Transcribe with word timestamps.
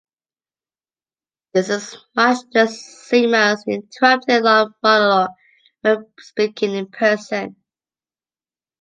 This 1.53 1.69
is 1.69 1.95
much 2.15 2.39
the 2.51 2.65
same 2.65 3.35
as 3.35 3.63
interrupting 3.67 4.37
a 4.37 4.39
long 4.39 4.73
monologue 4.81 5.29
when 5.81 6.11
speaking 6.17 6.73
in 6.73 6.87
person. 6.87 7.55